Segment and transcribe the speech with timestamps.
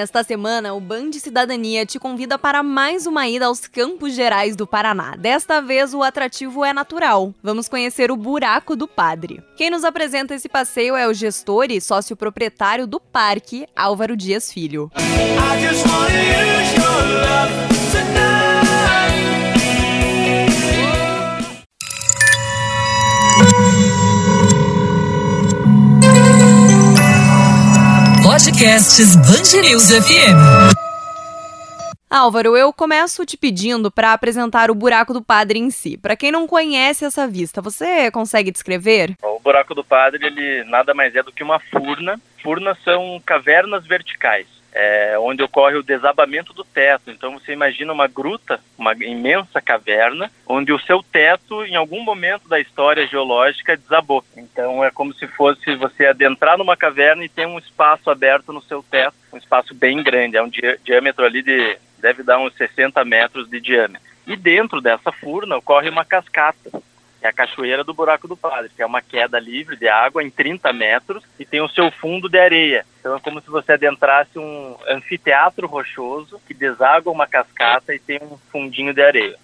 [0.00, 4.66] Nesta semana, o Band Cidadania te convida para mais uma ida aos Campos Gerais do
[4.66, 5.14] Paraná.
[5.14, 7.34] Desta vez, o atrativo é natural.
[7.42, 9.44] Vamos conhecer o Buraco do Padre.
[9.58, 14.50] Quem nos apresenta esse passeio é o gestor e sócio proprietário do parque, Álvaro Dias
[14.50, 14.90] Filho.
[28.60, 30.36] Podcasts Bangerils FM.
[32.10, 35.96] Álvaro, eu começo te pedindo para apresentar o Buraco do Padre em si.
[35.96, 39.16] Para quem não conhece essa vista, você consegue descrever?
[39.22, 42.20] O Buraco do Padre, ele nada mais é do que uma furna.
[42.42, 47.10] Furnas são cavernas verticais é, onde ocorre o desabamento do teto.
[47.10, 52.48] Então você imagina uma gruta, uma imensa caverna, onde o seu teto, em algum momento
[52.48, 54.24] da história geológica, desabou.
[54.36, 58.62] Então é como se fosse você adentrar numa caverna e ter um espaço aberto no
[58.62, 62.54] seu teto, um espaço bem grande, é um di diâmetro ali de deve dar uns
[62.54, 64.08] 60 metros de diâmetro.
[64.26, 66.70] E dentro dessa furna ocorre uma cascata
[67.22, 70.30] é a Cachoeira do Buraco do Padre, que é uma queda livre de água em
[70.30, 72.84] 30 metros e tem o seu fundo de areia.
[72.98, 78.18] Então é como se você adentrasse um anfiteatro rochoso que deságua uma cascata e tem
[78.22, 79.36] um fundinho de areia.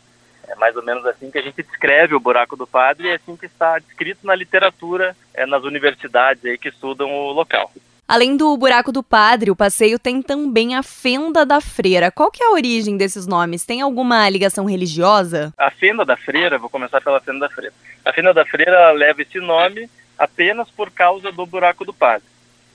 [0.48, 3.14] É mais ou menos assim que a gente descreve o Buraco do Padre e é
[3.16, 7.70] assim que está descrito na literatura, é, nas universidades aí que estudam o local.
[8.08, 12.10] Além do Buraco do Padre, o passeio tem também a Fenda da Freira.
[12.10, 13.64] Qual que é a origem desses nomes?
[13.64, 15.52] Tem alguma ligação religiosa?
[15.58, 17.74] A Fenda da Freira, vou começar pela Fenda da Freira.
[18.04, 22.28] A Fenda da Freira leva esse nome apenas por causa do Buraco do Padre.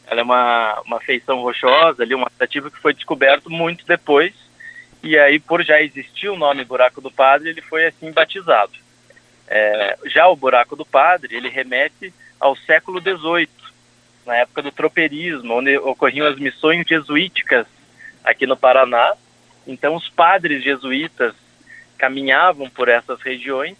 [0.05, 4.33] Ela é uma, uma feição rochosa, ali, um atrativo que foi descoberto muito depois,
[5.03, 8.73] e aí, por já existir o nome Buraco do Padre, ele foi assim batizado.
[9.47, 13.49] É, já o Buraco do Padre, ele remete ao século XVIII,
[14.25, 17.65] na época do tropeirismo, onde ocorriam as missões jesuíticas
[18.23, 19.13] aqui no Paraná.
[19.65, 21.33] Então, os padres jesuítas
[21.97, 23.77] caminhavam por essas regiões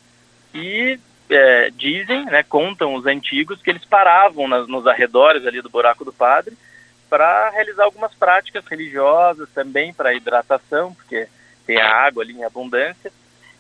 [0.53, 0.99] e
[1.29, 6.03] é, dizem, né, contam os antigos, que eles paravam nas, nos arredores ali do Buraco
[6.03, 6.55] do Padre
[7.09, 11.27] para realizar algumas práticas religiosas, também para hidratação, porque
[11.65, 13.11] tem a água ali em abundância.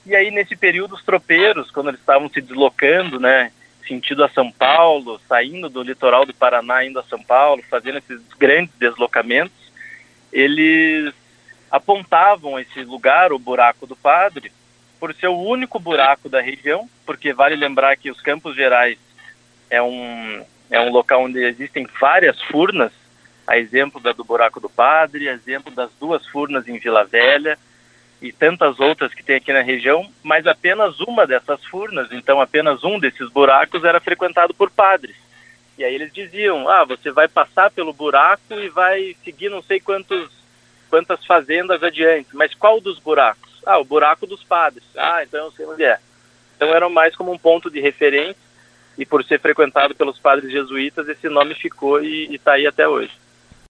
[0.05, 3.51] E aí, nesse período, os tropeiros, quando eles estavam se deslocando, né,
[3.91, 8.21] sentido a São Paulo, saindo do litoral do Paraná, indo a São Paulo, fazendo esses
[8.39, 9.71] grandes deslocamentos,
[10.31, 11.13] eles
[11.69, 14.49] apontavam esse lugar, o Buraco do Padre,
[14.97, 18.97] por ser o único buraco da região, porque vale lembrar que os Campos Gerais
[19.69, 22.93] é um, é um local onde existem várias furnas,
[23.45, 27.59] a exemplo da do Buraco do Padre, a exemplo das duas furnas em Vila Velha,
[28.21, 32.83] e tantas outras que tem aqui na região, mas apenas uma dessas furnas, então apenas
[32.83, 35.15] um desses buracos era frequentado por padres.
[35.77, 39.79] E aí eles diziam: ah, você vai passar pelo buraco e vai seguir não sei
[39.79, 40.29] quantos,
[40.89, 43.49] quantas fazendas adiante, mas qual dos buracos?
[43.65, 44.83] Ah, o buraco dos padres.
[44.95, 45.97] Ah, então eu sei onde é.
[46.55, 48.51] Então era mais como um ponto de referência
[48.97, 53.11] e por ser frequentado pelos padres jesuítas, esse nome ficou e está aí até hoje.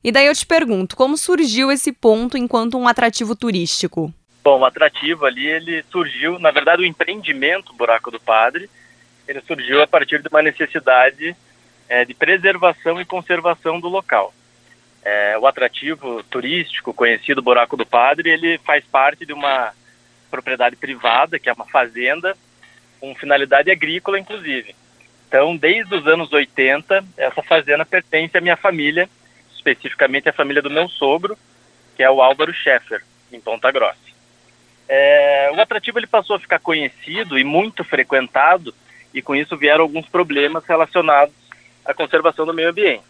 [0.04, 4.12] E daí eu te pergunto, como surgiu esse ponto enquanto um atrativo turístico?
[4.44, 8.70] Bom, o atrativo ali, ele surgiu, na verdade, o empreendimento Buraco do Padre,
[9.28, 11.36] ele surgiu a partir de uma necessidade
[11.88, 14.34] é, de preservação e conservação do local.
[15.04, 19.74] É, o atrativo turístico conhecido Buraco do Padre, ele faz parte de uma
[20.30, 22.36] propriedade privada, que é uma fazenda,
[23.00, 24.76] com finalidade agrícola, inclusive.
[25.28, 29.10] Então, desde os anos 80, essa fazenda pertence à minha família,
[29.54, 31.38] especificamente à família do meu sogro,
[31.96, 34.11] que é o Álvaro Scheffer, em Ponta Grossa.
[34.94, 38.76] É, o atrativo ele passou a ficar conhecido e muito frequentado,
[39.14, 41.34] e com isso vieram alguns problemas relacionados
[41.86, 43.06] à conservação do meio ambiente.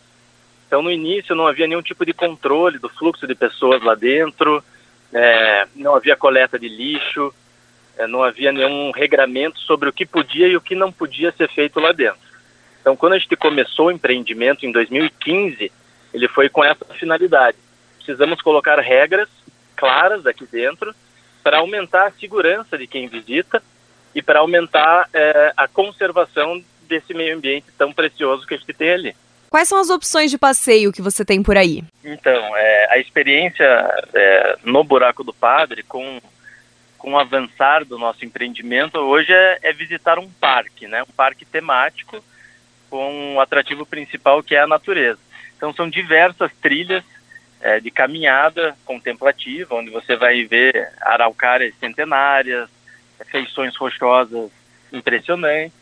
[0.68, 4.64] Então, no início, não havia nenhum tipo de controle do fluxo de pessoas lá dentro,
[5.12, 7.34] é, não havia coleta de lixo,
[7.98, 11.50] é, não havia nenhum regramento sobre o que podia e o que não podia ser
[11.50, 12.22] feito lá dentro.
[12.80, 15.72] Então, quando a gente começou o empreendimento em 2015,
[16.14, 17.58] ele foi com essa finalidade.
[17.98, 19.30] Precisamos colocar regras
[19.76, 20.94] claras aqui dentro
[21.44, 23.62] para aumentar a segurança de quem visita
[24.14, 28.92] e para aumentar é, a conservação desse meio ambiente tão precioso que a gente tem
[28.92, 29.16] ali.
[29.50, 31.84] Quais são as opções de passeio que você tem por aí?
[32.04, 33.66] Então, é, a experiência
[34.14, 36.22] é, no Buraco do Padre, com,
[36.98, 41.04] com o avançar do nosso empreendimento, hoje é, é visitar um parque, né?
[41.04, 42.24] um parque temático
[42.90, 45.20] com o um atrativo principal que é a natureza.
[45.58, 47.04] Então, são diversas trilhas
[47.62, 52.70] é, de caminhada contemplativa, onde você vai ver araucárias centenárias,
[53.30, 54.50] feições rochosas
[54.92, 55.74] impressionantes,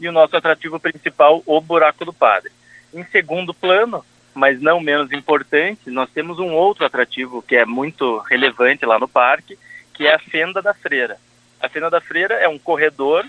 [0.00, 2.50] e o nosso atrativo principal, o Buraco do Padre.
[2.92, 4.04] Em segundo plano,
[4.34, 9.08] mas não menos importante, nós temos um outro atrativo que é muito relevante lá no
[9.08, 9.58] parque,
[9.94, 11.16] que é a Fenda da Freira.
[11.60, 13.24] A Fenda da Freira é um corredor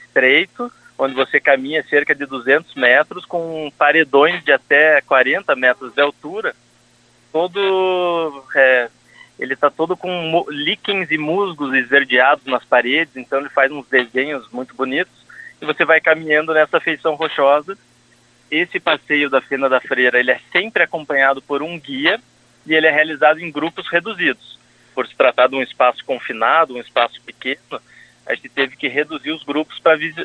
[0.00, 6.00] estreito, onde você caminha cerca de 200 metros com paredões de até 40 metros de
[6.00, 6.54] altura,
[7.32, 8.90] todo é,
[9.38, 14.48] ele está todo com líquens e musgos esverdeados nas paredes, então ele faz uns desenhos
[14.52, 15.12] muito bonitos
[15.60, 17.76] e você vai caminhando nessa feição rochosa.
[18.50, 22.20] Esse passeio da Fenda da Freira ele é sempre acompanhado por um guia
[22.66, 24.58] e ele é realizado em grupos reduzidos.
[24.94, 27.80] Por se tratar de um espaço confinado, um espaço pequeno,
[28.26, 29.80] a gente teve que reduzir os grupos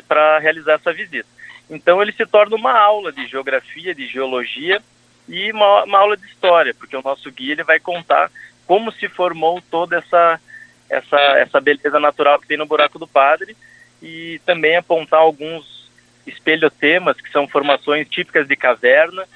[0.06, 1.28] para realizar essa visita.
[1.70, 4.82] Então ele se torna uma aula de geografia, de geologia
[5.28, 8.30] e uma, uma, aula de história, porque o nosso guia ele vai contar
[8.66, 10.40] como se formou toda essa,
[10.88, 13.56] essa, essa beleza natural que tem no Buraco do Padre
[14.02, 15.90] e também apontar alguns
[16.26, 19.26] espelhotemas, que são formações típicas de caverna,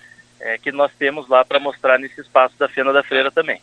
[0.40, 3.60] é, que nós temos lá para mostrar nesse espaço da Fenda da Freira também.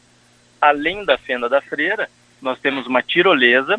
[0.60, 2.10] Além da Fenda da Freira,
[2.42, 3.78] nós temos uma tirolesa,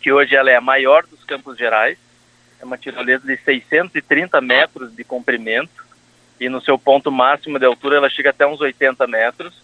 [0.00, 1.98] que hoje ela é a maior dos Campos Gerais,
[2.60, 5.81] é uma tirolesa de 630 metros de comprimento,
[6.44, 9.54] e no seu ponto máximo de altura ela chega até uns 80 metros,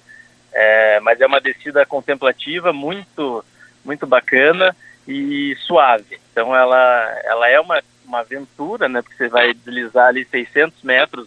[0.53, 3.45] é, mas é uma descida contemplativa muito,
[3.85, 4.75] muito bacana,
[5.09, 6.21] e suave.
[6.31, 9.01] Então ela, ela é uma, uma aventura, né?
[9.01, 11.27] Porque você vai deslizar ali 600 metros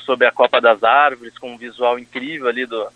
[0.00, 2.86] sobre a copa das árvores, com um visual incrível ali do,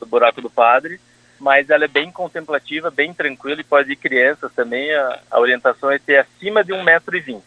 [0.00, 0.98] do buraco do padre.
[1.38, 4.94] Mas ela é bem contemplativa, bem tranquila e pode ir crianças também.
[4.94, 7.42] A, a orientação é ter acima de 1,20m.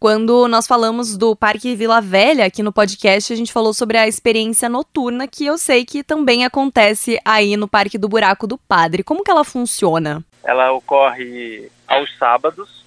[0.00, 4.06] Quando nós falamos do Parque Vila Velha aqui no podcast, a gente falou sobre a
[4.06, 9.02] experiência noturna, que eu sei que também acontece aí no Parque do Buraco do Padre.
[9.02, 10.24] Como que ela funciona?
[10.48, 12.82] ela ocorre aos sábados,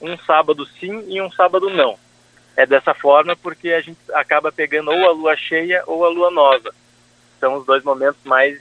[0.00, 1.98] um sábado sim e um sábado não.
[2.56, 6.30] É dessa forma porque a gente acaba pegando ou a lua cheia ou a lua
[6.30, 6.72] nova.
[7.38, 8.58] São os dois momentos mais,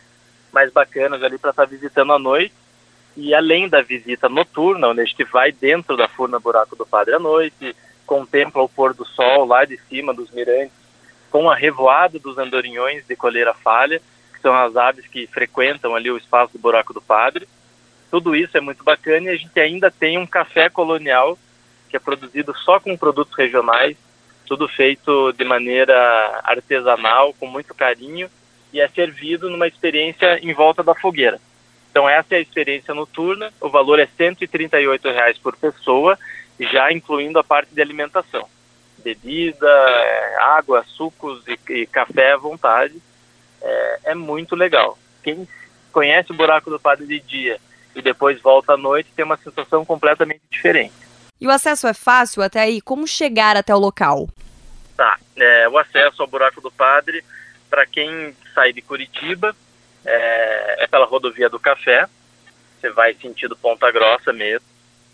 [0.52, 2.54] mais bacanas ali para estar tá visitando à noite.
[3.16, 7.16] E além da visita noturna, onde a gente vai dentro da furna Buraco do Padre
[7.16, 7.76] à noite,
[8.06, 10.76] contempla o pôr do sol lá de cima dos mirantes,
[11.30, 14.02] com a revoada dos andorinhões de coleira falha,
[14.34, 17.48] que são as aves que frequentam ali o espaço do Buraco do Padre
[18.14, 21.36] tudo isso é muito bacana e a gente ainda tem um café colonial
[21.90, 23.98] que é produzido só com produtos regionais,
[24.46, 25.96] tudo feito de maneira
[26.44, 28.30] artesanal, com muito carinho
[28.72, 31.42] e é servido numa experiência em volta da fogueira.
[31.94, 36.18] Então essa é a experiência noturna, o valor é 138 reais por pessoa,
[36.60, 38.50] já incluindo a parte de alimentação.
[38.98, 43.00] Bebida, é, água, sucos e, e café à vontade.
[43.62, 44.98] É, é muito legal.
[45.22, 45.48] Quem
[45.92, 47.60] conhece o Buraco do Padre de dia
[47.96, 50.96] e depois volta à noite, tem uma sensação completamente diferente.
[51.40, 52.82] E o acesso é fácil até aí?
[52.82, 54.28] Como chegar até o local?
[54.98, 57.24] Tá, é, o acesso ao Buraco do Padre,
[57.70, 59.56] para quem sai de Curitiba,
[60.06, 62.08] é, é, pela rodovia do Café,
[62.80, 64.68] você vai sentido Ponta Grossa mesmo,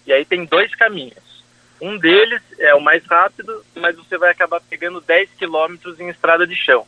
[0.06, 1.44] e aí tem dois caminhos.
[1.82, 6.46] Um deles é o mais rápido, mas você vai acabar pegando 10 quilômetros em estrada
[6.46, 6.86] de chão,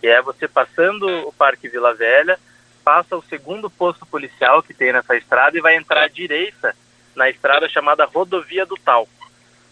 [0.00, 2.38] que é você passando o Parque Vila Velha,
[2.82, 6.74] passa o segundo posto policial que tem nessa estrada e vai entrar à direita
[7.14, 9.12] na estrada chamada Rodovia do Talco.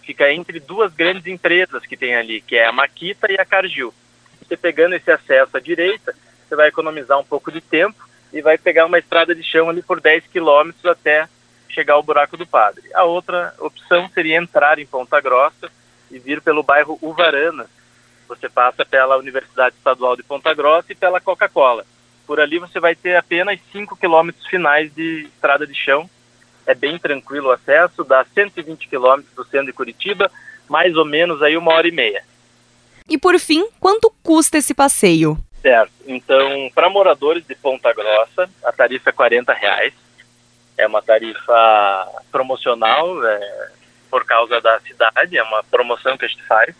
[0.02, 3.94] Fica entre duas grandes empresas que tem ali, que é a Maquita e a Cargill.
[4.42, 6.14] Você pegando esse acesso à direita,
[6.50, 9.82] você vai economizar um pouco de tempo e vai pegar uma estrada de chão ali
[9.82, 11.28] por 10 quilômetros até
[11.68, 12.82] chegar ao Buraco do Padre.
[12.92, 15.70] A outra opção seria entrar em Ponta Grossa
[16.10, 17.66] e vir pelo bairro Uvarana.
[18.26, 21.86] Você passa pela Universidade Estadual de Ponta Grossa e pela Coca-Cola.
[22.26, 26.10] Por ali você vai ter apenas 5 quilômetros finais de estrada de chão.
[26.66, 30.30] É bem tranquilo o acesso, dá 120 quilômetros do centro de Curitiba,
[30.68, 32.24] mais ou menos aí uma hora e meia.
[33.08, 35.38] E por fim, quanto custa esse passeio?
[35.62, 35.92] Certo.
[36.06, 39.92] Então, para moradores de Ponta Grossa, a tarifa é 40 reais.
[40.78, 43.70] É uma tarifa promocional é,
[44.10, 46.74] por causa da cidade, é uma promoção que a gente faz.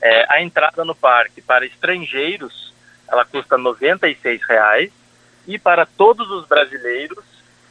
[0.00, 2.72] É, a entrada no parque para estrangeiros
[3.12, 4.90] ela custa R$ 96,00
[5.46, 7.22] e para todos os brasileiros,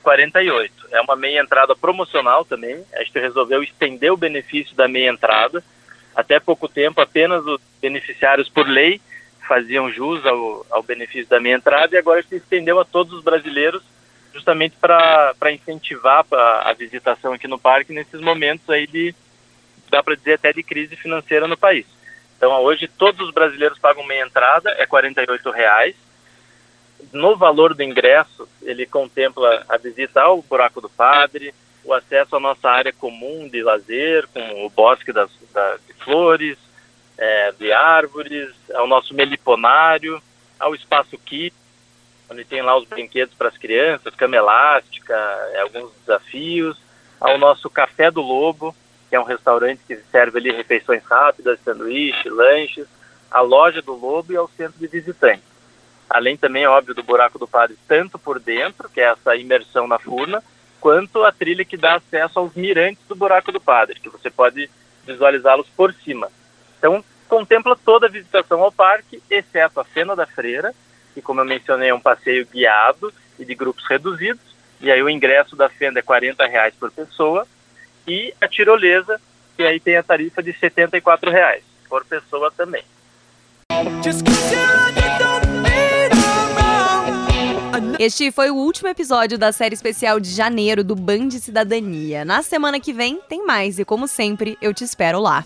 [0.03, 0.88] 48.
[0.91, 2.85] É uma meia entrada promocional também.
[2.93, 5.63] A gente resolveu estender o benefício da meia entrada.
[6.15, 9.01] Até pouco tempo, apenas os beneficiários por lei
[9.48, 13.24] faziam jus ao, ao benefício da meia entrada e agora se estendeu a todos os
[13.24, 13.83] brasileiros
[14.33, 19.13] justamente para incentivar a, a visitação aqui no parque nesses momentos aí de,
[19.89, 21.86] dá para dizer até de crise financeira no país.
[22.38, 25.95] Então hoje todos os brasileiros pagam meia entrada, é R$ reais.
[27.12, 32.39] No valor do ingresso, ele contempla a visita ao Buraco do Padre, o acesso à
[32.39, 36.57] nossa área comum de lazer, com o bosque das, das de flores,
[37.22, 40.20] é, de árvores, ao nosso meliponário,
[40.60, 41.56] ao espaço Kids,
[42.28, 45.13] onde tem lá os brinquedos para as crianças, cama elástica,
[45.54, 46.75] é, alguns desafios,
[47.20, 48.75] ao nosso Café do Lobo,
[49.08, 52.88] que é um restaurante que serve ali refeições rápidas, sanduíche, lanches,
[53.30, 55.46] a loja do Lobo e ao centro de visitantes.
[56.10, 60.00] Além também, óbvio, do Buraco do Padre, tanto por dentro, que é essa imersão na
[60.00, 60.44] furna,
[60.80, 64.68] quanto a trilha que dá acesso aos mirantes do Buraco do Padre, que você pode
[65.06, 66.32] visualizá-los por cima.
[66.80, 70.75] Então, contempla toda a visitação ao parque, exceto a Fena da Freira,
[71.13, 74.43] que, como eu mencionei, é um passeio guiado e de grupos reduzidos,
[74.81, 77.47] e aí o ingresso da Fenda é R$ reais por pessoa,
[78.05, 79.21] e a tirolesa,
[79.55, 82.83] que aí tem a tarifa de R$ reais por pessoa também.
[87.97, 92.25] Este foi o último episódio da série especial de janeiro do Band Cidadania.
[92.25, 95.45] Na semana que vem tem mais e, como sempre, eu te espero lá.